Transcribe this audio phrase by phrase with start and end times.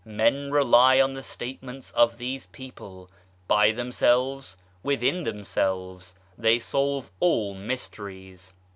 [0.03, 3.07] Men rely on the statements of these people:
[3.47, 8.55] by themselves within themselves they solve all mysteries.